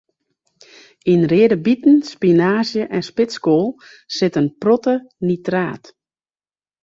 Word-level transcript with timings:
Yn 1.11 1.23
reade 1.31 1.57
biten, 1.65 1.97
spinaazje 2.11 2.83
en 2.95 3.03
spitskoal 3.09 3.67
sit 4.15 4.33
in 4.41 4.47
protte 4.61 4.95
nitraat. 5.27 5.83